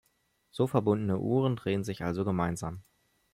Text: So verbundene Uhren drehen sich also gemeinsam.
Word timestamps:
So 0.49 0.65
verbundene 0.65 1.19
Uhren 1.19 1.55
drehen 1.57 1.83
sich 1.83 2.03
also 2.03 2.25
gemeinsam. 2.25 2.81